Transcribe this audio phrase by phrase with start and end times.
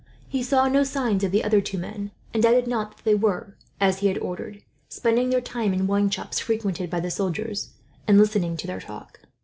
[0.27, 3.55] He saw no signs of the other two men, and doubted not that they were,
[3.79, 7.69] as he had ordered, spending their time in wine shops frequented by the soldiers,
[8.07, 9.19] and listening to their talk.